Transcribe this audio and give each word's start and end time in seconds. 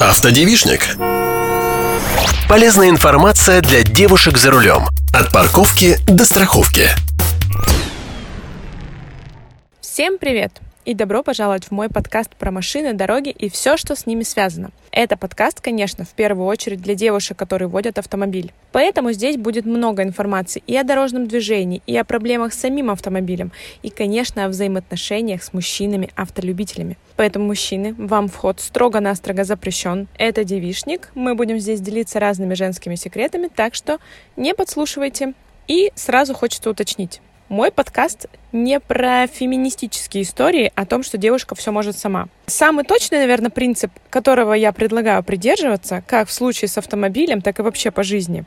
Автодевишник. 0.00 0.96
Полезная 2.48 2.90
информация 2.90 3.60
для 3.60 3.82
девушек 3.82 4.36
за 4.36 4.50
рулем. 4.50 4.86
От 5.14 5.32
парковки 5.32 5.98
до 6.06 6.24
страховки. 6.24 6.88
Всем 9.80 10.18
привет! 10.18 10.52
И 10.84 10.94
добро 10.94 11.22
пожаловать 11.22 11.64
в 11.64 11.70
мой 11.70 11.88
подкаст 11.88 12.34
про 12.36 12.50
машины, 12.50 12.92
дороги 12.92 13.30
и 13.30 13.48
все, 13.48 13.76
что 13.76 13.96
с 13.96 14.06
ними 14.06 14.22
связано. 14.22 14.70
Это 14.90 15.16
подкаст, 15.16 15.60
конечно, 15.60 16.04
в 16.04 16.10
первую 16.10 16.46
очередь 16.46 16.80
для 16.80 16.94
девушек, 16.94 17.36
которые 17.36 17.68
водят 17.68 17.98
автомобиль. 17.98 18.52
Поэтому 18.72 19.12
здесь 19.12 19.36
будет 19.36 19.64
много 19.64 20.02
информации 20.02 20.62
и 20.66 20.76
о 20.76 20.84
дорожном 20.84 21.26
движении, 21.26 21.82
и 21.86 21.96
о 21.96 22.04
проблемах 22.04 22.52
с 22.52 22.58
самим 22.58 22.90
автомобилем, 22.90 23.52
и, 23.82 23.90
конечно, 23.90 24.44
о 24.44 24.48
взаимоотношениях 24.48 25.42
с 25.42 25.52
мужчинами-автолюбителями. 25.52 26.98
Поэтому, 27.16 27.46
мужчины, 27.46 27.94
вам 27.94 28.28
вход 28.28 28.60
строго-настрого 28.60 29.44
запрещен. 29.44 30.08
Это 30.18 30.44
девишник, 30.44 31.10
мы 31.14 31.34
будем 31.34 31.58
здесь 31.58 31.80
делиться 31.80 32.20
разными 32.20 32.54
женскими 32.54 32.94
секретами, 32.94 33.48
так 33.48 33.74
что 33.74 33.98
не 34.36 34.54
подслушивайте. 34.54 35.34
И 35.66 35.92
сразу 35.94 36.34
хочется 36.34 36.68
уточнить. 36.68 37.22
Мой 37.50 37.70
подкаст 37.70 38.26
не 38.52 38.80
про 38.80 39.26
феминистические 39.26 40.22
истории 40.22 40.72
о 40.74 40.86
том, 40.86 41.02
что 41.02 41.18
девушка 41.18 41.54
все 41.54 41.72
может 41.72 41.98
сама. 41.98 42.28
Самый 42.46 42.84
точный, 42.84 43.18
наверное, 43.18 43.50
принцип, 43.50 43.90
которого 44.08 44.54
я 44.54 44.72
предлагаю 44.72 45.22
придерживаться, 45.22 46.02
как 46.06 46.28
в 46.28 46.32
случае 46.32 46.68
с 46.68 46.78
автомобилем, 46.78 47.42
так 47.42 47.58
и 47.58 47.62
вообще 47.62 47.90
по 47.90 48.02
жизни. 48.02 48.44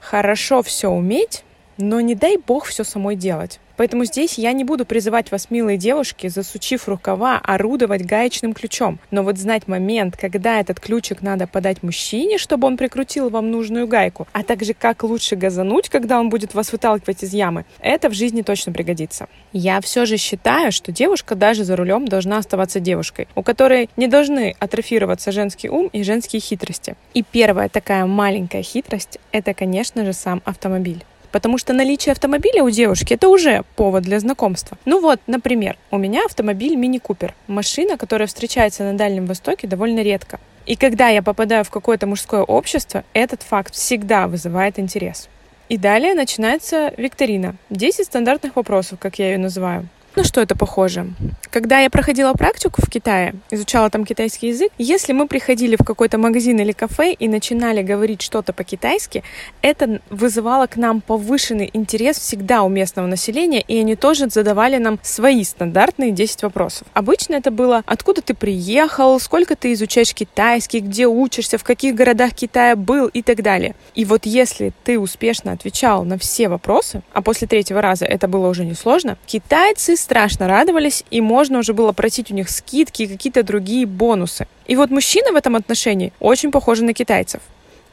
Хорошо 0.00 0.62
все 0.62 0.88
уметь, 0.88 1.44
но 1.76 2.00
не 2.00 2.14
дай 2.14 2.38
бог 2.38 2.64
все 2.64 2.84
самой 2.84 3.16
делать. 3.16 3.60
Поэтому 3.78 4.04
здесь 4.04 4.38
я 4.38 4.52
не 4.52 4.64
буду 4.64 4.84
призывать 4.84 5.30
вас, 5.30 5.50
милые 5.50 5.78
девушки, 5.78 6.26
засучив 6.26 6.88
рукава, 6.88 7.40
орудовать 7.42 8.04
гаечным 8.04 8.52
ключом. 8.52 8.98
Но 9.12 9.22
вот 9.22 9.38
знать 9.38 9.68
момент, 9.68 10.16
когда 10.16 10.58
этот 10.58 10.80
ключик 10.80 11.22
надо 11.22 11.46
подать 11.46 11.84
мужчине, 11.84 12.38
чтобы 12.38 12.66
он 12.66 12.76
прикрутил 12.76 13.30
вам 13.30 13.52
нужную 13.52 13.86
гайку, 13.86 14.26
а 14.32 14.42
также 14.42 14.74
как 14.74 15.04
лучше 15.04 15.36
газануть, 15.36 15.88
когда 15.88 16.18
он 16.18 16.28
будет 16.28 16.54
вас 16.54 16.72
выталкивать 16.72 17.22
из 17.22 17.32
ямы, 17.32 17.66
это 17.78 18.10
в 18.10 18.14
жизни 18.14 18.42
точно 18.42 18.72
пригодится. 18.72 19.28
Я 19.52 19.80
все 19.80 20.06
же 20.06 20.16
считаю, 20.16 20.72
что 20.72 20.90
девушка 20.90 21.36
даже 21.36 21.62
за 21.62 21.76
рулем 21.76 22.08
должна 22.08 22.38
оставаться 22.38 22.80
девушкой, 22.80 23.28
у 23.36 23.44
которой 23.44 23.88
не 23.96 24.08
должны 24.08 24.56
атрофироваться 24.58 25.30
женский 25.30 25.70
ум 25.70 25.88
и 25.92 26.02
женские 26.02 26.40
хитрости. 26.40 26.96
И 27.14 27.22
первая 27.22 27.68
такая 27.68 28.06
маленькая 28.06 28.62
хитрость– 28.62 29.20
это, 29.30 29.54
конечно 29.54 30.04
же, 30.04 30.12
сам 30.12 30.42
автомобиль. 30.44 31.04
Потому 31.32 31.58
что 31.58 31.72
наличие 31.72 32.12
автомобиля 32.12 32.62
у 32.62 32.70
девушки 32.70 33.14
это 33.14 33.28
уже 33.28 33.64
повод 33.76 34.02
для 34.02 34.20
знакомства. 34.20 34.78
Ну 34.84 35.00
вот, 35.00 35.20
например, 35.26 35.76
у 35.90 35.98
меня 35.98 36.24
автомобиль 36.24 36.74
Мини 36.74 36.98
Купер. 36.98 37.34
Машина, 37.46 37.96
которая 37.96 38.26
встречается 38.26 38.84
на 38.84 38.94
Дальнем 38.96 39.26
Востоке 39.26 39.66
довольно 39.66 40.00
редко. 40.00 40.40
И 40.66 40.76
когда 40.76 41.08
я 41.08 41.22
попадаю 41.22 41.64
в 41.64 41.70
какое-то 41.70 42.06
мужское 42.06 42.42
общество, 42.42 43.04
этот 43.12 43.42
факт 43.42 43.74
всегда 43.74 44.26
вызывает 44.26 44.78
интерес. 44.78 45.28
И 45.68 45.76
далее 45.76 46.14
начинается 46.14 46.92
викторина. 46.96 47.56
10 47.70 48.06
стандартных 48.06 48.56
вопросов, 48.56 48.98
как 48.98 49.18
я 49.18 49.32
ее 49.32 49.38
называю. 49.38 49.88
На 50.16 50.24
что 50.24 50.40
это 50.40 50.56
похоже? 50.56 51.06
Когда 51.50 51.80
я 51.80 51.90
проходила 51.90 52.32
практику 52.32 52.82
в 52.82 52.90
Китае, 52.90 53.34
изучала 53.50 53.88
там 53.90 54.04
китайский 54.04 54.48
язык, 54.48 54.72
если 54.78 55.12
мы 55.12 55.28
приходили 55.28 55.76
в 55.76 55.84
какой-то 55.84 56.18
магазин 56.18 56.58
или 56.58 56.72
кафе 56.72 57.12
и 57.12 57.28
начинали 57.28 57.82
говорить 57.82 58.22
что-то 58.22 58.52
по-китайски, 58.52 59.22
это 59.62 60.00
вызывало 60.10 60.66
к 60.66 60.76
нам 60.76 61.00
повышенный 61.00 61.70
интерес 61.72 62.18
всегда 62.18 62.62
у 62.62 62.68
местного 62.68 63.06
населения, 63.06 63.60
и 63.60 63.78
они 63.78 63.96
тоже 63.96 64.28
задавали 64.28 64.78
нам 64.78 64.98
свои 65.02 65.44
стандартные 65.44 66.10
10 66.10 66.42
вопросов. 66.42 66.88
Обычно 66.94 67.34
это 67.34 67.50
было, 67.50 67.82
откуда 67.86 68.22
ты 68.22 68.34
приехал, 68.34 69.20
сколько 69.20 69.56
ты 69.56 69.72
изучаешь 69.72 70.14
китайский, 70.14 70.80
где 70.80 71.06
учишься, 71.06 71.58
в 71.58 71.64
каких 71.64 71.94
городах 71.94 72.32
Китая 72.32 72.76
был 72.76 73.06
и 73.06 73.22
так 73.22 73.42
далее. 73.42 73.74
И 73.94 74.04
вот 74.04 74.26
если 74.26 74.72
ты 74.84 74.98
успешно 74.98 75.52
отвечал 75.52 76.04
на 76.04 76.18
все 76.18 76.48
вопросы, 76.48 77.02
а 77.12 77.22
после 77.22 77.46
третьего 77.46 77.82
раза 77.82 78.04
это 78.04 78.28
было 78.28 78.48
уже 78.48 78.64
несложно, 78.64 79.16
китайцы 79.26 79.96
страшно 79.98 80.48
радовались, 80.48 81.04
и 81.10 81.20
можно 81.20 81.58
уже 81.58 81.72
было 81.74 81.92
просить 81.92 82.30
у 82.30 82.34
них 82.34 82.48
скидки 82.50 83.02
и 83.02 83.06
какие-то 83.06 83.42
другие 83.42 83.86
бонусы. 83.86 84.46
И 84.66 84.76
вот 84.76 84.90
мужчины 84.90 85.32
в 85.32 85.36
этом 85.36 85.56
отношении 85.56 86.12
очень 86.20 86.50
похожи 86.50 86.84
на 86.84 86.94
китайцев. 86.94 87.40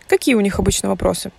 Какие 0.08 0.36
у 0.36 0.42
них 0.42 0.60
обычно 0.60 0.90
вопросы? 0.90 1.32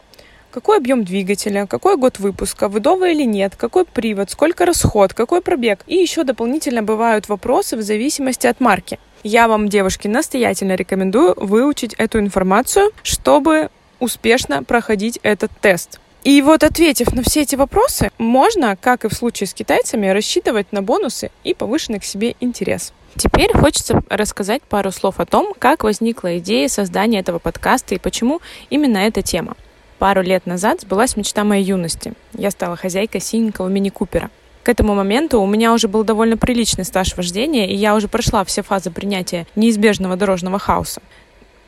Какой 0.51 0.79
объем 0.79 1.05
двигателя, 1.05 1.67
какой 1.67 1.97
год 1.97 2.19
выпуска, 2.19 2.69
выдовый 2.69 3.13
или 3.13 3.25
нет, 3.25 3.57
какой 3.57 3.85
привод, 3.85 4.31
сколько 4.31 4.65
расход, 4.65 5.13
какой 5.13 5.43
пробег. 5.43 5.81
И 5.87 5.97
еще 5.97 6.25
дополнительно 6.25 6.83
бывают 6.83 7.29
вопросы 7.29 7.77
в 7.77 7.83
зависимости 7.83 8.47
от 8.47 8.59
марки. 8.59 8.99
Я 9.23 9.49
вам, 9.49 9.69
девушки, 9.69 10.09
настоятельно 10.09 10.75
рекомендую 10.75 11.35
выучить 11.37 11.95
эту 11.95 12.19
информацию, 12.21 12.91
чтобы 13.03 13.71
успешно 13.99 14.63
проходить 14.63 15.19
этот 15.23 15.51
тест. 15.61 16.01
И 16.27 16.43
вот 16.43 16.65
ответив 16.65 17.13
на 17.13 17.23
все 17.23 17.43
эти 17.43 17.55
вопросы, 17.55 18.11
можно, 18.19 18.75
как 18.75 19.05
и 19.05 19.09
в 19.09 19.13
случае 19.13 19.47
с 19.47 19.55
китайцами, 19.55 20.09
рассчитывать 20.09 20.73
на 20.73 20.83
бонусы 20.83 21.31
и 21.45 21.55
повышенный 21.55 22.01
к 22.01 22.05
себе 22.05 22.35
интерес. 22.41 22.93
Теперь 23.15 23.57
хочется 23.57 24.03
рассказать 24.09 24.63
пару 24.63 24.91
слов 24.91 25.21
о 25.21 25.25
том, 25.25 25.55
как 25.57 25.85
возникла 25.85 26.39
идея 26.39 26.67
создания 26.67 27.21
этого 27.21 27.39
подкаста 27.39 27.95
и 27.95 28.01
почему 28.01 28.41
именно 28.71 28.99
эта 28.99 29.23
тема. 29.23 29.57
Пару 30.01 30.21
лет 30.21 30.47
назад 30.47 30.81
сбылась 30.81 31.17
мечта 31.17 31.45
моей 31.45 31.63
юности. 31.63 32.15
Я 32.33 32.51
стала 32.51 32.75
хозяйкой 32.75 33.21
синенького 33.21 33.69
мини-купера. 33.69 34.29
К 34.65 34.69
этому 34.71 34.97
моменту 34.97 35.41
у 35.41 35.47
меня 35.47 35.73
уже 35.73 35.87
был 35.87 36.03
довольно 36.03 36.37
приличный 36.37 36.85
стаж 36.85 37.17
вождения, 37.17 37.69
и 37.69 37.77
я 37.77 37.95
уже 37.95 38.09
прошла 38.09 38.45
все 38.45 38.65
фазы 38.65 38.91
принятия 38.91 39.47
неизбежного 39.55 40.17
дорожного 40.17 40.59
хаоса. 40.59 41.03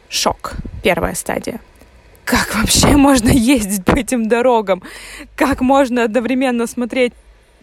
Шок. 0.08 0.54
Первая 0.82 1.14
стадия 1.14 1.60
как 2.28 2.54
вообще 2.54 2.88
можно 2.88 3.30
ездить 3.30 3.84
по 3.86 3.96
этим 3.96 4.28
дорогам? 4.28 4.82
Как 5.34 5.62
можно 5.62 6.04
одновременно 6.04 6.66
смотреть 6.66 7.14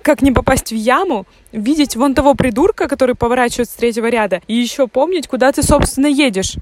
как 0.02 0.22
не 0.22 0.32
попасть 0.32 0.72
в 0.72 0.76
яму, 0.76 1.26
видеть 1.52 1.96
вон 1.96 2.14
того 2.14 2.36
придурка, 2.36 2.88
который 2.88 3.16
поворачивает 3.16 3.68
с 3.68 3.74
третьего 3.74 4.06
ряда, 4.06 4.42
и 4.48 4.54
еще 4.54 4.88
помнить, 4.88 5.28
куда 5.28 5.52
ты, 5.52 5.64
собственно, 5.64 6.06
едешь. 6.06 6.58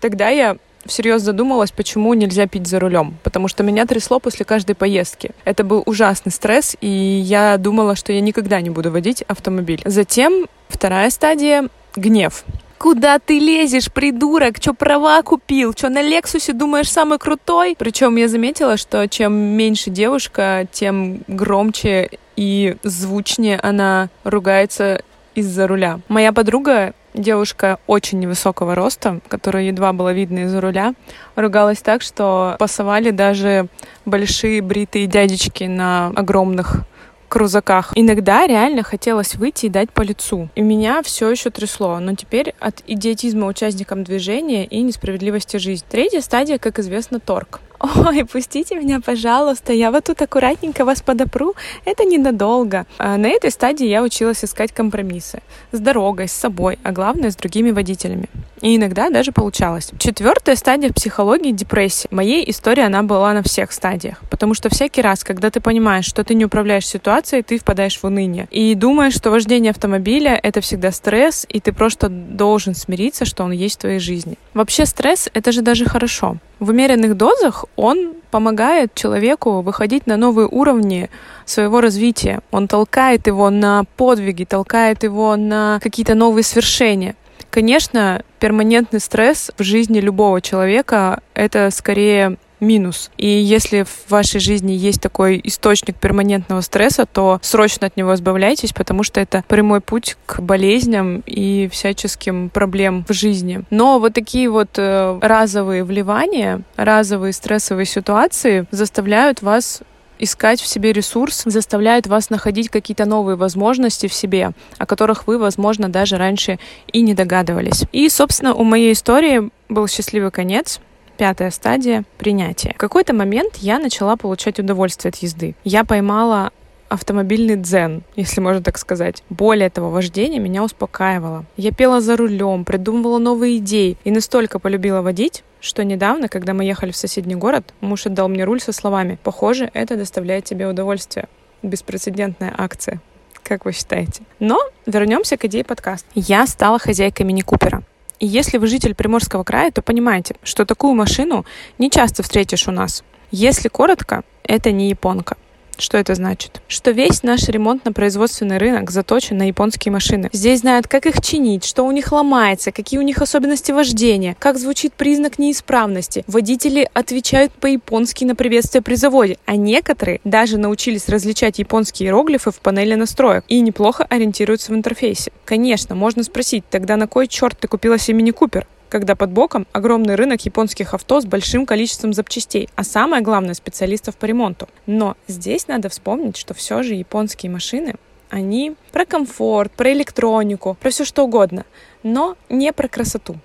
Тогда 0.00 0.28
я 0.28 0.56
всерьез 0.84 1.22
задумалась, 1.22 1.72
почему 1.72 2.14
нельзя 2.14 2.46
пить 2.46 2.68
за 2.68 2.78
рулем, 2.78 3.16
потому 3.24 3.48
что 3.48 3.64
меня 3.64 3.86
трясло 3.86 4.20
после 4.20 4.44
каждой 4.44 4.76
поездки. 4.76 5.32
Это 5.44 5.64
был 5.64 5.82
ужасный 5.84 6.30
стресс, 6.30 6.76
и 6.80 6.86
я 6.88 7.56
думала, 7.58 7.96
что 7.96 8.12
я 8.12 8.20
никогда 8.20 8.60
не 8.60 8.70
буду 8.70 8.92
водить 8.92 9.22
автомобиль. 9.22 9.82
Затем 9.84 10.46
вторая 10.68 11.10
стадия— 11.10 11.68
гнев. 11.96 12.44
Куда 12.78 13.18
ты 13.18 13.38
лезешь, 13.38 13.90
придурок? 13.90 14.60
Чё 14.60 14.74
права 14.74 15.22
купил? 15.22 15.72
Чё 15.72 15.88
на 15.88 16.02
Лексусе 16.02 16.52
думаешь 16.52 16.90
самый 16.90 17.18
крутой? 17.18 17.74
Причем 17.78 18.16
я 18.16 18.28
заметила, 18.28 18.76
что 18.76 19.08
чем 19.08 19.32
меньше 19.32 19.90
девушка, 19.90 20.66
тем 20.70 21.22
громче 21.26 22.10
и 22.36 22.76
звучнее 22.82 23.58
она 23.62 24.08
ругается 24.24 25.02
из-за 25.34 25.66
руля. 25.66 26.00
Моя 26.08 26.32
подруга, 26.32 26.94
девушка 27.14 27.78
очень 27.86 28.18
невысокого 28.20 28.74
роста, 28.74 29.20
которая 29.28 29.64
едва 29.64 29.92
было 29.92 30.12
видно 30.12 30.40
из-за 30.40 30.60
руля, 30.60 30.94
ругалась 31.34 31.80
так, 31.80 32.02
что 32.02 32.56
пасовали 32.58 33.10
даже 33.10 33.68
большие 34.04 34.60
бритые 34.60 35.06
дядечки 35.06 35.64
на 35.64 36.08
огромных 36.14 36.82
крузаках. 37.28 37.92
Иногда 37.94 38.46
реально 38.46 38.82
хотелось 38.82 39.34
выйти 39.34 39.66
и 39.66 39.70
дать 39.70 39.90
по 39.90 40.02
лицу. 40.02 40.48
И 40.54 40.62
меня 40.62 41.02
все 41.02 41.30
еще 41.30 41.50
трясло, 41.50 41.98
но 41.98 42.14
теперь 42.14 42.54
от 42.60 42.82
идиотизма 42.86 43.46
участникам 43.46 44.04
движения 44.04 44.64
и 44.64 44.80
несправедливости 44.82 45.56
жизни. 45.56 45.86
Третья 45.88 46.20
стадия, 46.20 46.58
как 46.58 46.78
известно, 46.78 47.20
торг. 47.20 47.60
Ой, 47.80 48.24
пустите 48.24 48.76
меня, 48.76 49.00
пожалуйста, 49.00 49.72
я 49.72 49.90
вот 49.90 50.04
тут 50.04 50.22
аккуратненько 50.22 50.84
вас 50.84 51.02
подопру, 51.02 51.54
это 51.84 52.04
ненадолго. 52.04 52.86
А 52.98 53.16
на 53.16 53.26
этой 53.26 53.50
стадии 53.50 53.86
я 53.86 54.02
училась 54.02 54.44
искать 54.44 54.72
компромиссы 54.72 55.42
с 55.72 55.78
дорогой, 55.78 56.28
с 56.28 56.32
собой, 56.32 56.78
а 56.82 56.92
главное 56.92 57.30
с 57.30 57.36
другими 57.36 57.70
водителями. 57.70 58.28
И 58.62 58.76
иногда 58.76 59.10
даже 59.10 59.32
получалось. 59.32 59.90
Четвертая 59.98 60.56
стадия 60.56 60.90
психологии— 60.90 61.50
депрессии. 61.52 62.08
Моей 62.10 62.48
истории 62.50 62.82
она 62.82 63.02
была 63.02 63.34
на 63.34 63.42
всех 63.42 63.70
стадиях. 63.72 64.22
Потому 64.30 64.54
что 64.54 64.70
всякий 64.70 65.02
раз, 65.02 65.24
когда 65.24 65.50
ты 65.50 65.60
понимаешь, 65.60 66.06
что 66.06 66.24
ты 66.24 66.34
не 66.34 66.46
управляешь 66.46 66.86
ситуацией, 66.86 67.42
ты 67.42 67.58
впадаешь 67.58 67.98
в 67.98 68.04
уныние. 68.04 68.48
И 68.50 68.74
думаешь, 68.74 69.14
что 69.14 69.30
вождение 69.30 69.70
автомобиля— 69.70 70.40
это 70.42 70.62
всегда 70.62 70.90
стресс, 70.90 71.46
и 71.48 71.60
ты 71.60 71.72
просто 71.72 72.08
должен 72.08 72.74
смириться, 72.74 73.26
что 73.26 73.44
он 73.44 73.52
есть 73.52 73.76
в 73.76 73.80
твоей 73.80 73.98
жизни. 73.98 74.38
Вообще 74.54 74.86
стресс— 74.86 75.28
это 75.34 75.52
же 75.52 75.60
даже 75.60 75.84
хорошо. 75.84 76.38
В 76.58 76.70
умеренных 76.70 77.16
дозах 77.16 77.66
он 77.76 78.14
помогает 78.30 78.94
человеку 78.94 79.60
выходить 79.60 80.06
на 80.06 80.16
новые 80.16 80.48
уровни 80.48 81.10
своего 81.44 81.80
развития. 81.80 82.40
Он 82.50 82.66
толкает 82.66 83.26
его 83.26 83.50
на 83.50 83.84
подвиги, 83.96 84.44
толкает 84.44 85.02
его 85.02 85.36
на 85.36 85.78
какие-то 85.82 86.14
новые 86.14 86.44
свершения. 86.44 87.14
Конечно, 87.50 88.22
перманентный 88.38 89.00
стресс 89.00 89.50
в 89.56 89.62
жизни 89.62 90.00
любого 90.00 90.40
человека— 90.40 91.20
это 91.34 91.70
скорее 91.70 92.36
минус. 92.60 93.10
И 93.16 93.26
если 93.26 93.84
в 93.84 94.10
вашей 94.10 94.40
жизни 94.40 94.72
есть 94.72 95.00
такой 95.00 95.40
источник 95.44 95.96
перманентного 95.96 96.60
стресса, 96.60 97.06
то 97.06 97.38
срочно 97.42 97.86
от 97.86 97.96
него 97.96 98.14
избавляйтесь, 98.14 98.72
потому 98.72 99.02
что 99.02 99.20
это 99.20 99.44
прямой 99.48 99.80
путь 99.80 100.16
к 100.26 100.40
болезням 100.40 101.22
и 101.26 101.68
всяческим 101.70 102.50
проблем 102.50 103.04
в 103.08 103.12
жизни. 103.12 103.62
Но 103.70 103.98
вот 103.98 104.14
такие 104.14 104.48
вот 104.50 104.70
э, 104.78 105.18
разовые 105.20 105.84
вливания, 105.84 106.62
разовые 106.76 107.32
стрессовые 107.32 107.86
ситуации 107.86 108.66
заставляют 108.70 109.42
вас 109.42 109.82
искать 110.18 110.60
в 110.60 110.66
себе 110.66 110.92
ресурс, 110.92 111.42
заставляют 111.44 112.06
вас 112.06 112.30
находить 112.30 112.68
какие-то 112.68 113.04
новые 113.04 113.36
возможности 113.36 114.06
в 114.06 114.14
себе, 114.14 114.52
о 114.78 114.86
которых 114.86 115.26
вы, 115.26 115.38
возможно, 115.38 115.88
даже 115.88 116.16
раньше 116.16 116.58
и 116.92 117.02
не 117.02 117.14
догадывались. 117.14 117.84
И, 117.92 118.08
собственно, 118.08 118.54
у 118.54 118.64
моей 118.64 118.92
истории 118.92 119.50
был 119.68 119.88
счастливый 119.88 120.30
конец. 120.30 120.80
Пятая 121.16 121.50
стадия— 121.50 122.04
принятие. 122.18 122.74
В 122.74 122.78
какой-то 122.78 123.14
момент 123.14 123.56
я 123.56 123.78
начала 123.78 124.16
получать 124.16 124.58
удовольствие 124.58 125.10
от 125.10 125.16
езды. 125.16 125.54
Я 125.64 125.84
поймала 125.84 126.52
автомобильный 126.88 127.56
дзен, 127.56 128.02
если 128.16 128.40
можно 128.40 128.62
так 128.62 128.78
сказать. 128.78 129.22
Более 129.30 129.70
того, 129.70 129.90
вождение 129.90 130.40
меня 130.40 130.62
успокаивало. 130.62 131.44
Я 131.56 131.72
пела 131.72 132.00
за 132.00 132.16
рулем, 132.16 132.64
придумывала 132.64 133.18
новые 133.18 133.58
идеи 133.58 133.96
и 134.04 134.10
настолько 134.10 134.58
полюбила 134.58 135.00
водить, 135.00 135.42
что 135.60 135.84
недавно, 135.84 136.28
когда 136.28 136.54
мы 136.54 136.64
ехали 136.64 136.90
в 136.90 136.96
соседний 136.96 137.34
город, 137.34 137.74
муж 137.80 138.06
отдал 138.06 138.28
мне 138.28 138.44
руль 138.44 138.60
со 138.60 138.72
словами 138.72 139.18
«Похоже, 139.22 139.70
это 139.74 139.96
доставляет 139.96 140.44
тебе 140.44 140.66
удовольствие». 140.66 141.28
Беспрецедентная 141.62 142.54
акция. 142.56 143.00
Как 143.42 143.64
вы 143.64 143.72
считаете? 143.72 144.22
Но 144.38 144.58
вернемся 144.84 145.36
к 145.36 145.44
идее 145.46 145.64
подкаста. 145.64 146.08
Я 146.14 146.46
стала 146.46 146.78
хозяйкой 146.78 147.24
мини-купера. 147.26 147.82
И 148.18 148.26
если 148.26 148.58
вы 148.58 148.66
житель 148.66 148.94
Приморского 148.94 149.44
края, 149.44 149.70
то 149.70 149.82
понимаете, 149.82 150.36
что 150.42 150.64
такую 150.64 150.94
машину 150.94 151.44
не 151.78 151.90
часто 151.90 152.22
встретишь 152.22 152.68
у 152.68 152.70
нас. 152.70 153.04
Если 153.30 153.68
коротко, 153.68 154.24
это 154.42 154.72
не 154.72 154.88
японка. 154.88 155.36
Что 155.78 155.98
это 155.98 156.14
значит? 156.14 156.62
Что 156.68 156.90
весь 156.90 157.22
наш 157.22 157.48
ремонтно-производственный 157.48 158.56
рынок 158.56 158.90
заточен 158.90 159.36
на 159.36 159.48
японские 159.48 159.92
машины. 159.92 160.30
Здесь 160.32 160.60
знают, 160.60 160.88
как 160.88 161.06
их 161.06 161.20
чинить, 161.20 161.64
что 161.64 161.82
у 161.82 161.92
них 161.92 162.12
ломается, 162.12 162.72
какие 162.72 162.98
у 162.98 163.02
них 163.02 163.20
особенности 163.20 163.72
вождения, 163.72 164.36
как 164.38 164.58
звучит 164.58 164.94
признак 164.94 165.38
неисправности. 165.38 166.24
Водители 166.26 166.88
отвечают 166.94 167.52
по-японски 167.52 168.24
на 168.24 168.34
приветствие 168.34 168.80
при 168.80 168.94
заводе, 168.94 169.36
а 169.44 169.56
некоторые 169.56 170.20
даже 170.24 170.56
научились 170.56 171.08
различать 171.08 171.58
японские 171.58 172.08
иероглифы 172.08 172.50
в 172.50 172.60
панели 172.60 172.94
настроек 172.94 173.44
и 173.48 173.60
неплохо 173.60 174.04
ориентируются 174.04 174.72
в 174.72 174.74
интерфейсе. 174.74 175.30
Конечно, 175.44 175.94
можно 175.94 176.22
спросить, 176.22 176.64
тогда 176.70 176.96
на 176.96 177.06
кой 177.06 177.28
черт 177.28 177.58
ты 177.60 177.68
купила 177.68 177.98
себе 177.98 178.18
мини-купер? 178.18 178.66
Когда 178.88 179.14
под 179.14 179.30
боком 179.30 179.66
огромный 179.72 180.14
рынок 180.14 180.44
японских 180.44 180.94
авто 180.94 181.20
с 181.20 181.26
большим 181.26 181.66
количеством 181.66 182.12
запчастей, 182.12 182.68
а 182.76 182.84
самое 182.84 183.22
главное 183.22 183.54
специалистов 183.54 184.16
по 184.16 184.24
ремонту. 184.24 184.68
Но 184.86 185.16
здесь 185.28 185.68
надо 185.68 185.88
вспомнить, 185.88 186.36
что 186.36 186.54
все 186.54 186.82
же 186.82 186.94
японские 186.94 187.50
машины 187.50 187.94
они 188.30 188.74
про 188.92 189.04
комфорт, 189.04 189.72
про 189.72 189.92
электронику, 189.92 190.76
про 190.80 190.90
все 190.90 191.04
что 191.04 191.24
угодно, 191.24 191.64
но 192.02 192.36
не 192.48 192.72
про 192.72 192.88
красоту. 192.88 193.36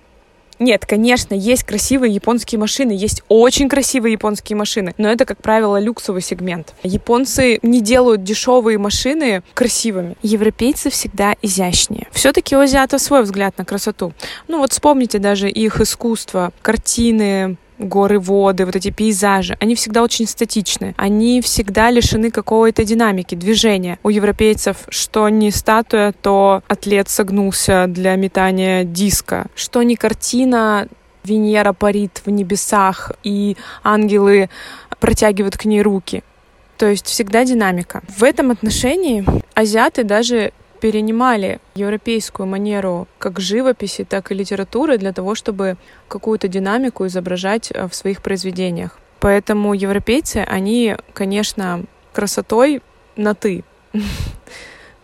Нет, 0.62 0.86
конечно, 0.86 1.34
есть 1.34 1.64
красивые 1.64 2.14
японские 2.14 2.60
машины, 2.60 2.92
есть 2.92 3.24
очень 3.28 3.68
красивые 3.68 4.12
японские 4.12 4.56
машины, 4.56 4.94
но 4.96 5.10
это, 5.10 5.24
как 5.24 5.42
правило, 5.42 5.80
люксовый 5.80 6.22
сегмент. 6.22 6.72
Японцы 6.84 7.58
не 7.62 7.80
делают 7.80 8.22
дешевые 8.22 8.78
машины 8.78 9.42
красивыми. 9.54 10.14
Европейцы 10.22 10.88
всегда 10.90 11.34
изящнее. 11.42 12.06
Все-таки 12.12 12.54
у 12.54 12.60
азиатов 12.60 13.00
свой 13.00 13.24
взгляд 13.24 13.58
на 13.58 13.64
красоту. 13.64 14.12
Ну 14.46 14.58
вот 14.58 14.70
вспомните 14.70 15.18
даже 15.18 15.50
их 15.50 15.80
искусство, 15.80 16.52
картины, 16.62 17.56
горы, 17.82 18.18
воды, 18.18 18.66
вот 18.66 18.76
эти 18.76 18.90
пейзажи, 18.90 19.56
они 19.60 19.74
всегда 19.74 20.02
очень 20.02 20.26
статичны. 20.26 20.94
Они 20.96 21.40
всегда 21.40 21.90
лишены 21.90 22.30
какой-то 22.30 22.84
динамики, 22.84 23.34
движения. 23.34 23.98
У 24.02 24.08
европейцев 24.08 24.76
что 24.88 25.28
не 25.28 25.50
статуя, 25.50 26.12
то 26.12 26.62
атлет 26.68 27.08
согнулся 27.08 27.86
для 27.88 28.16
метания 28.16 28.84
диска. 28.84 29.46
Что 29.54 29.82
не 29.82 29.96
картина, 29.96 30.86
Венера 31.24 31.72
парит 31.72 32.22
в 32.24 32.30
небесах, 32.30 33.12
и 33.22 33.56
ангелы 33.82 34.50
протягивают 35.00 35.56
к 35.56 35.64
ней 35.64 35.82
руки. 35.82 36.22
То 36.78 36.86
есть 36.86 37.06
всегда 37.06 37.44
динамика. 37.44 38.02
В 38.08 38.24
этом 38.24 38.50
отношении 38.50 39.24
азиаты 39.54 40.04
даже 40.04 40.52
перенимали 40.82 41.60
европейскую 41.76 42.48
манеру 42.48 43.06
как 43.18 43.38
живописи, 43.38 44.02
так 44.02 44.32
и 44.32 44.34
литературы 44.34 44.98
для 44.98 45.12
того, 45.12 45.36
чтобы 45.36 45.76
какую-то 46.08 46.48
динамику 46.48 47.06
изображать 47.06 47.70
э, 47.70 47.86
в 47.86 47.94
своих 47.94 48.20
произведениях. 48.20 48.98
Поэтому 49.20 49.74
европейцы, 49.74 50.38
они, 50.38 50.96
конечно, 51.12 51.84
красотой 52.12 52.82
на 53.16 53.34
«ты». 53.34 53.64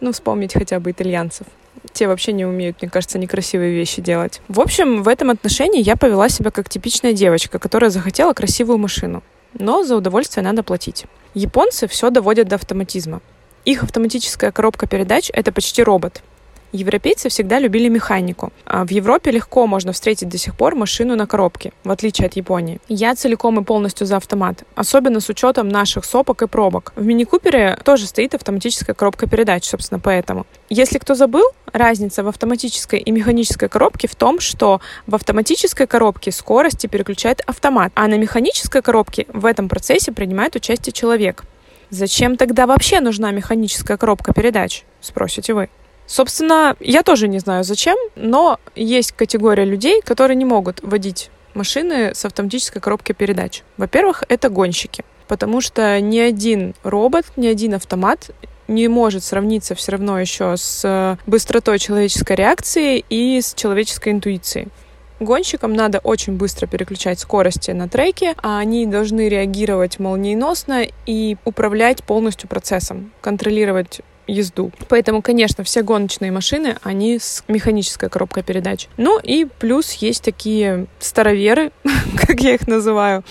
Ну, 0.01 0.13
вспомнить 0.13 0.53
хотя 0.53 0.79
бы 0.79 0.93
итальянцев. 0.93 1.47
Те 1.93 2.07
вообще 2.07 2.33
не 2.33 2.47
умеют, 2.47 2.81
мне 2.81 2.89
кажется, 2.89 3.19
некрасивые 3.19 3.75
вещи 3.75 4.01
делать. 4.01 4.41
В 4.47 4.61
общем, 4.61 5.03
в 5.03 5.09
этом 5.09 5.31
отношении 5.31 5.83
я 5.83 5.97
повела 5.97 6.29
себя 6.29 6.53
как 6.53 6.69
типичная 6.69 7.13
девочка, 7.13 7.59
которая 7.59 7.91
захотела 7.91 8.33
красивую 8.33 8.79
машину. 8.79 9.25
Но 9.55 9.83
за 9.83 9.97
удовольствие 9.97 10.45
надо 10.45 10.63
платить. 10.63 11.07
Японцы 11.35 11.89
все 11.89 12.11
доводят 12.11 12.47
до 12.47 12.57
автоматизма. 12.57 13.21
Их 13.69 13.83
автоматическая 13.83 14.51
коробка 14.51 14.87
передач— 14.87 15.31
это 15.35 15.53
почти 15.53 15.83
робот. 15.83 16.23
Европейцы 16.73 17.29
всегда 17.29 17.59
любили 17.59 17.89
механику. 17.89 18.51
А 18.65 18.87
в 18.87 18.91
Европе 18.91 19.31
легко 19.31 19.67
можно 19.67 19.93
встретить 19.93 20.31
до 20.31 20.39
сих 20.39 20.57
пор 20.57 20.75
машину 20.75 21.17
на 21.17 21.27
коробке, 21.27 21.75
в 21.85 21.91
отличие 21.91 22.29
от 22.29 22.37
Японии. 22.37 22.81
Я 22.89 23.15
целиком 23.15 23.61
и 23.61 23.65
полностью 23.65 24.07
за 24.07 24.17
автомат, 24.17 24.63
особенно 24.75 25.21
с 25.21 25.29
учетом 25.29 25.69
наших 25.69 26.07
сопок 26.07 26.41
и 26.41 26.47
пробок. 26.47 26.95
В 26.97 27.05
мини-купере 27.05 27.79
тоже 27.85 28.07
стоит 28.07 28.35
автоматическая 28.35 28.95
коробка 28.95 29.27
передач, 29.27 29.67
собственно, 29.67 30.01
поэтому. 30.01 30.47
Если 30.71 30.99
кто 30.99 31.15
забыл, 31.15 31.45
разница 31.71 32.23
в 32.23 32.29
автоматической 32.29 33.01
и 33.01 33.11
механической 33.11 33.69
коробке 33.69 34.09
в 34.09 34.15
том, 34.15 34.41
что 34.41 34.81
в 35.07 35.15
автоматической 35.15 35.87
коробке 35.87 36.33
скорости 36.33 36.87
переключает 36.87 37.43
автомат, 37.45 37.93
а 37.95 38.09
на 38.09 38.17
механической 38.17 38.81
коробке 38.81 39.27
в 39.31 39.45
этом 39.45 39.69
процессе 39.69 40.11
принимает 40.11 40.57
участие 40.57 40.95
человек. 40.95 41.45
Зачем 41.91 42.37
тогда 42.37 42.67
вообще 42.67 43.01
нужна 43.01 43.31
механическая 43.31 43.97
коробка 43.97 44.35
передач, 44.35 44.85
спросите 45.01 45.55
вы. 45.55 45.69
Собственно, 46.07 46.77
я 46.81 47.03
тоже 47.03 47.29
не 47.29 47.39
знаю 47.39 47.65
зачем, 47.65 47.97
но 48.17 48.59
есть 48.75 49.13
категория 49.13 49.65
людей, 49.65 50.01
которые 50.03 50.37
не 50.37 50.45
могут 50.45 50.83
водить 50.83 51.31
машины 51.55 52.15
с 52.15 52.25
автоматической 52.25 52.81
коробкой 52.81 53.15
передач. 53.15 53.63
Во-первых, 53.77 54.23
это 54.29 54.49
гонщики, 54.49 55.05
потому 55.27 55.61
что 55.61 56.01
ни 56.01 56.19
один 56.19 56.75
робот, 56.83 57.27
ни 57.37 57.47
один 57.47 57.75
автомат 57.75 58.31
не 58.69 58.87
может 58.89 59.25
сравниться 59.25 59.75
все 59.75 59.93
равно 59.93 60.21
еще 60.21 60.57
с 60.57 61.19
быстротой 61.27 61.79
человеческой 61.79 62.37
реакции 62.37 63.05
и 63.09 63.41
с 63.41 63.55
человеческой 63.55 64.13
интуицией. 64.13 64.69
Гонщикам 65.21 65.73
надо 65.73 65.99
очень 65.99 66.37
быстро 66.37 66.67
переключать 66.67 67.19
скорости 67.19 67.73
на 67.73 67.89
треке, 67.89 68.35
а 68.43 68.59
они 68.59 68.87
должны 68.87 69.29
реагировать 69.29 69.99
молниеносно 69.99 70.87
и 71.07 71.37
управлять 71.45 72.05
полностью 72.05 72.49
процессом, 72.49 73.13
контролировать 73.21 74.01
езду. 74.29 74.71
Поэтому, 74.89 75.23
конечно, 75.23 75.65
все 75.65 75.83
гоночные 75.83 76.31
машины, 76.31 76.77
они 76.83 77.19
с 77.19 77.43
механической 77.49 78.09
коробкой 78.09 78.45
передач. 78.45 78.87
Ну 78.97 79.19
и 79.19 79.47
плюс 79.47 79.93
есть 79.95 80.23
такие 80.23 80.87
староверы, 81.01 81.73
как 82.27 82.41
я 82.41 82.55
их 82.55 82.69
называю. 82.69 83.25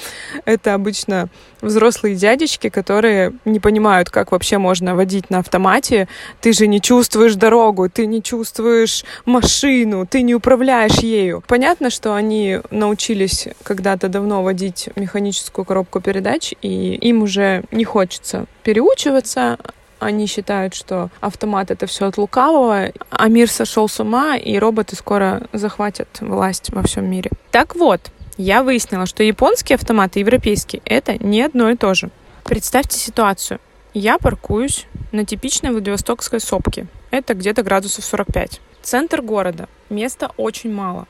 Это 0.46 0.74
обычно 0.74 1.30
взрослые 1.62 2.16
дядечки, 2.16 2.70
которые 2.70 3.34
не 3.46 3.60
понимают, 3.60 4.10
как 4.10 4.32
вообще 4.32 4.58
можно 4.58 4.96
водить 4.96 5.30
на 5.30 5.39
автомате. 5.39 6.08
Ты 6.42 6.54
же 6.54 6.68
не 6.68 6.82
чувствуешь 6.82 7.36
дорогу, 7.36 7.89
ты 7.89 8.06
не 8.06 8.22
чувствуешь 8.22 9.06
машину, 9.25 10.06
ты 10.06 10.22
не 10.22 10.36
управляешь 10.36 11.00
ею. 11.00 11.44
Понятно, 11.48 11.89
что 11.89 12.13
они 12.13 12.60
научились 12.72 13.48
когда-то 13.63 14.10
давно 14.10 14.44
водить 14.44 14.89
механическую 14.96 15.66
коробку 15.66 16.01
передач, 16.01 16.54
и 16.62 16.96
им 16.96 17.24
уже 17.24 17.63
не 17.72 17.86
хочется 17.86 18.46
переучиваться, 18.63 19.58
они 20.00 20.27
считают, 20.27 20.74
что 20.74 21.10
автомат 21.22 21.72
это 21.72 21.88
все 21.88 22.08
от 22.08 22.18
лукавого, 22.18 22.92
а 23.10 23.27
мир 23.27 23.50
сошел 23.50 23.88
с 23.89 24.00
ума, 24.00 24.36
и 24.38 24.58
роботы 24.58 24.96
скоро 24.96 25.48
захватят 25.54 26.08
власть 26.20 26.72
во 26.72 26.84
всем 26.84 27.10
мире. 27.10 27.32
Так 27.51 27.75
вот, 27.75 28.12
я 28.38 28.63
выяснила, 28.63 29.06
что 29.06 29.24
японские 29.24 29.75
автоматы 29.75 30.20
и 30.20 30.22
европейские 30.22 30.82
это 30.86 31.18
не 31.24 31.42
одно 31.42 31.70
и 31.70 31.75
то 31.75 31.94
же. 31.94 32.10
Представьте 32.44 32.98
ситуацию. 32.98 33.60
Я 33.94 34.20
паркуюсь 34.20 34.86
на 35.12 35.25
типичной 35.25 35.72
Владивостокской 35.72 36.39
сопке. 36.39 36.88
Это 37.10 37.34
где-то 37.34 37.63
градусов 37.63 38.06
45. 38.06 38.62
Центр 38.84 39.22
города. 39.22 39.68
Места 39.89 40.32
очень 40.38 40.72
мало. 40.72 41.08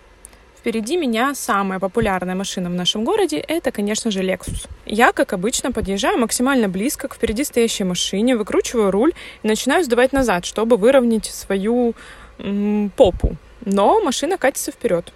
Впереди 0.67 0.97
меня 0.97 1.33
самая 1.33 1.79
популярная 1.79 2.35
машина 2.35 2.69
в 2.69 2.73
нашем 2.73 3.05
городе— 3.05 3.37
это, 3.47 3.71
конечно 3.71 4.11
же, 4.11 4.21
Lexus. 4.21 4.67
Я, 4.85 5.13
как 5.13 5.31
обычно, 5.31 5.71
подъезжаю 5.71 6.17
максимально 6.17 6.67
близко 6.67 7.07
к 7.07 7.15
впереди 7.15 7.45
стоящей 7.45 7.85
машине, 7.85 8.35
выкручиваю 8.35 8.91
руль 8.91 9.13
и 9.43 9.47
начинаю 9.47 9.85
сдавать 9.85 10.11
назад, 10.11 10.45
чтобы 10.45 10.75
выровнять 10.75 11.27
свою 11.27 11.93
м- 12.39 12.91
попу. 12.97 13.37
Но 13.63 14.01
машина 14.01 14.37
катится 14.37 14.73
вперед. 14.73 15.13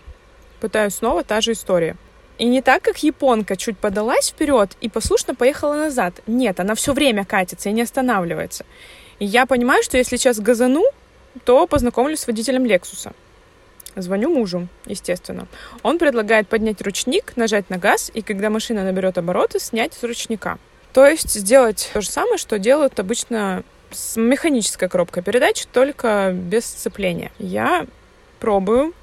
Пытаюсь 0.61 0.95
снова 0.95 1.25
та 1.25 1.41
же 1.41 1.51
история. 1.51 1.97
И 2.37 2.45
не 2.45 2.61
так, 2.61 2.81
как 2.81 3.03
японка 3.03 3.57
чуть 3.57 3.77
подалась 3.77 4.29
вперед 4.29 4.77
и 4.79 4.87
послушно 4.87 5.35
поехала 5.35 5.75
назад. 5.75 6.21
Нет, 6.27 6.61
она 6.61 6.75
все 6.75 6.93
время 6.93 7.25
катится 7.25 7.67
и 7.67 7.73
не 7.73 7.81
останавливается. 7.81 8.65
И 9.19 9.25
я 9.25 9.45
понимаю, 9.45 9.83
что 9.83 9.97
если 9.97 10.15
сейчас 10.15 10.39
газану, 10.39 10.85
то 11.43 11.67
познакомлюсь 11.67 12.21
с 12.21 12.27
водителем 12.27 12.65
Лексуса. 12.65 13.11
Звоню 13.95 14.29
мужу, 14.29 14.67
естественно. 14.85 15.47
Он 15.83 15.99
предлагает 15.99 16.47
поднять 16.47 16.81
ручник, 16.81 17.33
нажать 17.35 17.69
на 17.69 17.77
газ, 17.77 18.09
и 18.13 18.21
когда 18.21 18.49
машина 18.49 18.83
наберет 18.83 19.17
обороты, 19.17 19.59
снять 19.59 19.93
с 19.93 20.03
ручника. 20.03 20.57
То 20.93 21.05
есть 21.05 21.31
сделать 21.33 21.89
то 21.93 22.01
же 22.01 22.09
самое, 22.09 22.37
что 22.37 22.59
делают 22.59 22.99
обычно 22.99 23.63
с 23.91 24.15
механической 24.15 24.87
коробкой 24.87 25.23
передач, 25.23 25.65
только 25.71 26.31
без 26.33 26.65
сцепления. 26.65 27.31
Я 27.37 27.85
пробую, 28.39 28.93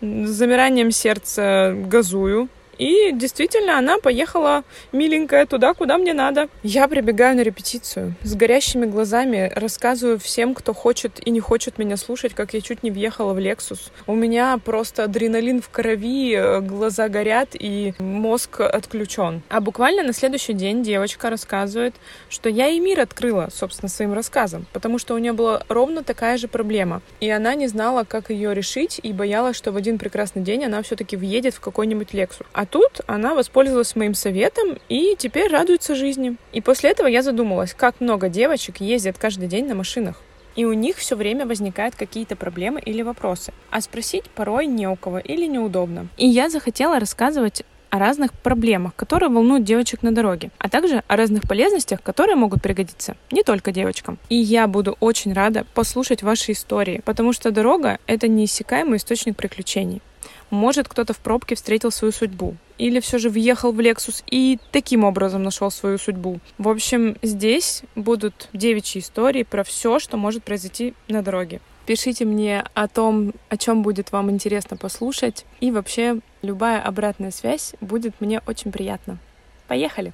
с 0.00 0.28
замиранием 0.28 0.90
сердца 0.92 1.74
газую, 1.76 2.48
и 2.78 3.12
действительно, 3.12 3.78
она 3.78 3.98
поехала 3.98 4.64
миленькая 4.92 5.46
туда, 5.46 5.74
куда 5.74 5.98
мне 5.98 6.14
надо. 6.14 6.48
Я 6.62 6.88
прибегаю 6.88 7.36
на 7.36 7.42
репетицию. 7.42 8.14
С 8.22 8.34
горящими 8.34 8.86
глазами 8.86 9.52
рассказываю 9.54 10.18
всем, 10.18 10.54
кто 10.54 10.72
хочет 10.72 11.20
и 11.26 11.30
не 11.30 11.40
хочет 11.40 11.78
меня 11.78 11.96
слушать, 11.96 12.34
как 12.34 12.54
я 12.54 12.60
чуть 12.60 12.82
не 12.82 12.90
въехала 12.90 13.34
в 13.34 13.38
Lexus. 13.38 13.90
У 14.06 14.14
меня 14.14 14.58
просто 14.64 15.04
адреналин 15.04 15.60
в 15.60 15.68
крови, 15.70 16.34
э, 16.34 16.60
глаза 16.60 17.08
горят 17.08 17.50
и 17.54 17.94
мозг 17.98 18.60
отключен. 18.60 19.42
А 19.48 19.60
буквально 19.60 20.02
на 20.02 20.12
следующий 20.12 20.52
день 20.52 20.82
девочка 20.82 21.30
рассказывает, 21.30 21.94
что 22.28 22.48
я 22.48 22.68
и 22.68 22.78
мир 22.78 23.00
открыла, 23.00 23.48
собственно, 23.52 23.88
своим 23.88 24.12
рассказом, 24.12 24.66
потому 24.72 24.98
что 24.98 25.14
у 25.14 25.18
нее 25.18 25.32
была 25.32 25.62
ровно 25.68 26.02
такая 26.04 26.38
же 26.38 26.48
проблема. 26.48 27.02
И 27.20 27.28
она 27.28 27.54
не 27.54 27.66
знала, 27.66 28.04
как 28.04 28.30
ее 28.30 28.54
решить, 28.54 29.00
и 29.02 29.12
боялась, 29.12 29.56
что 29.56 29.72
в 29.72 29.76
один 29.76 29.98
прекрасный 29.98 30.42
день 30.42 30.64
она 30.64 30.82
все-таки 30.82 31.16
въедет 31.16 31.54
в 31.54 31.60
какой-нибудь 31.60 32.10
Lexus. 32.12 32.46
А 32.52 32.66
тут 32.70 33.00
она 33.06 33.34
воспользовалась 33.34 33.96
моим 33.96 34.14
советом 34.14 34.78
и 34.88 35.16
теперь 35.18 35.50
радуется 35.50 35.94
жизни. 35.94 36.36
И 36.52 36.60
после 36.60 36.90
этого 36.90 37.06
я 37.06 37.22
задумалась, 37.22 37.74
как 37.74 38.00
много 38.00 38.28
девочек 38.28 38.80
ездят 38.80 39.18
каждый 39.18 39.48
день 39.48 39.66
на 39.66 39.74
машинах. 39.74 40.20
И 40.56 40.64
у 40.64 40.72
них 40.72 40.96
все 40.96 41.14
время 41.14 41.46
возникают 41.46 41.94
какие-то 41.94 42.34
проблемы 42.34 42.80
или 42.80 43.02
вопросы. 43.02 43.52
А 43.70 43.80
спросить 43.80 44.24
порой 44.30 44.66
не 44.66 44.88
у 44.88 44.96
кого 44.96 45.18
или 45.18 45.46
неудобно. 45.46 46.08
И 46.16 46.26
я 46.26 46.48
захотела 46.50 46.98
рассказывать 46.98 47.62
о 47.90 47.98
разных 47.98 48.32
проблемах, 48.32 48.94
которые 48.96 49.30
волнуют 49.30 49.64
девочек 49.64 50.02
на 50.02 50.12
дороге, 50.12 50.50
а 50.58 50.68
также 50.68 51.02
о 51.06 51.16
разных 51.16 51.42
полезностях, 51.42 52.02
которые 52.02 52.36
могут 52.36 52.62
пригодиться 52.62 53.16
не 53.30 53.42
только 53.42 53.72
девочкам. 53.72 54.18
И 54.28 54.36
я 54.36 54.66
буду 54.66 54.96
очень 55.00 55.32
рада 55.32 55.64
послушать 55.74 56.22
ваши 56.22 56.52
истории, 56.52 57.02
потому 57.04 57.32
что 57.32 57.50
дорога— 57.50 57.98
это 58.06 58.28
неиссякаемый 58.28 58.98
источник 58.98 59.36
приключений. 59.36 60.02
Может, 60.50 60.88
кто-то 60.88 61.12
в 61.12 61.18
пробке 61.18 61.54
встретил 61.54 61.90
свою 61.90 62.12
судьбу. 62.12 62.56
Или 62.78 63.00
все 63.00 63.18
же 63.18 63.28
въехал 63.28 63.72
в 63.72 63.80
Lexus 63.80 64.22
и 64.30 64.58
таким 64.72 65.04
образом 65.04 65.42
нашел 65.42 65.70
свою 65.70 65.98
судьбу. 65.98 66.40
В 66.58 66.68
общем, 66.68 67.16
здесь 67.22 67.82
будут 67.94 68.48
девичьи 68.52 69.00
истории 69.00 69.42
про 69.42 69.64
все, 69.64 69.98
что 69.98 70.16
может 70.16 70.44
произойти 70.44 70.94
на 71.08 71.22
дороге. 71.22 71.60
Пишите 71.86 72.24
мне 72.24 72.64
о 72.74 72.86
том, 72.86 73.32
о 73.48 73.56
чем 73.56 73.82
будет 73.82 74.12
вам 74.12 74.30
интересно 74.30 74.76
послушать. 74.76 75.46
И 75.60 75.70
вообще, 75.70 76.20
любая 76.42 76.82
обратная 76.82 77.30
связь 77.30 77.74
будет 77.80 78.20
мне 78.20 78.42
очень 78.46 78.72
приятна. 78.72 79.18
Поехали! 79.66 80.12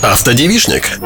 Автодевишник. 0.00 1.00